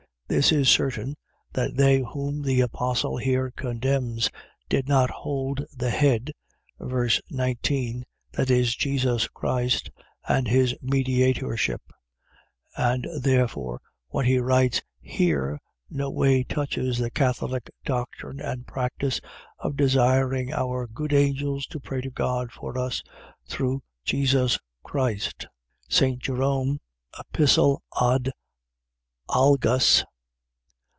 This 0.27 0.53
is 0.53 0.69
certain, 0.69 1.17
that 1.51 1.75
they 1.75 1.99
whom 1.99 2.41
the 2.43 2.61
apostle 2.61 3.17
here 3.17 3.51
condemns, 3.51 4.29
did 4.69 4.87
not 4.87 5.09
hold 5.09 5.65
the 5.75 5.89
head, 5.89 6.31
(ver. 6.79 7.09
19,) 7.29 8.05
that 8.31 8.49
is, 8.49 8.73
Jesus 8.73 9.27
Christ, 9.27 9.89
and 10.25 10.47
his 10.47 10.73
mediatorship; 10.81 11.81
and 12.77 13.05
therefore 13.19 13.81
what 14.07 14.25
he 14.25 14.37
writes 14.37 14.81
here 15.01 15.59
no 15.89 16.09
way 16.09 16.45
touches 16.45 16.97
the 16.97 17.11
Catholic 17.11 17.69
doctrine 17.83 18.39
and 18.39 18.65
practice, 18.65 19.19
of 19.59 19.75
desiring 19.75 20.53
our 20.53 20.87
good 20.87 21.11
angels 21.11 21.65
to 21.65 21.79
pray 21.81 21.99
to 21.99 22.09
God 22.09 22.53
for 22.53 22.77
us, 22.77 23.03
through 23.49 23.83
Jesus 24.05 24.57
Christ. 24.81 25.47
St. 25.89 26.19
Jerome 26.23 26.79
[Epist. 27.19 27.59
ad 28.01 28.31
Algas. 29.27 30.05